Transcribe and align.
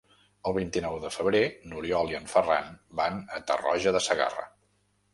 El 0.51 0.53
vint-i-nou 0.53 0.97
de 1.03 1.11
febrer 1.17 1.43
n'Oriol 1.73 2.11
i 2.15 2.19
en 2.23 2.27
Ferran 2.33 2.75
van 3.03 3.23
a 3.39 3.47
Tarroja 3.53 3.97
de 4.01 4.07
Segarra. 4.11 4.53